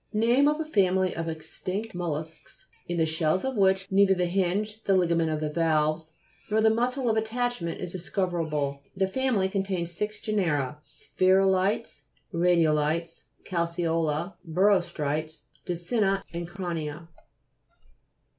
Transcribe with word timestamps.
Name 0.13 0.47
of 0.47 0.59
a 0.59 0.65
family 0.65 1.15
of 1.15 1.27
extinct 1.29 1.93
mollusks 1.93 2.65
in 2.87 2.97
the 2.97 3.05
shells 3.05 3.45
of 3.45 3.55
which 3.55 3.85
neither 3.91 4.15
the 4.15 4.25
hinge, 4.25 4.81
the 4.85 4.95
ligament 4.97 5.29
of 5.29 5.39
the 5.39 5.51
valves, 5.53 6.13
nor 6.49 6.59
the 6.59 6.71
muscle 6.73 7.07
of 7.07 7.15
attachment 7.17 7.79
is 7.79 7.91
discover 7.91 8.41
able. 8.41 8.81
The 8.95 9.07
family 9.07 9.47
contains 9.47 9.91
six 9.91 10.19
genera: 10.19 10.79
Spherulite.s, 10.83 12.05
Radiolites, 12.33 13.25
Calceola, 13.43 14.33
Birostrites, 14.43 15.43
Distinct, 15.67 16.25
and 16.33 16.47
Crania. 16.47 17.07